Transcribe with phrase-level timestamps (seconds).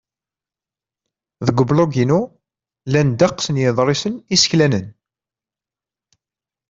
[1.45, 2.19] Deg ublug-inu,
[2.89, 4.85] llan ddeqs n yiḍrisen iseklanen.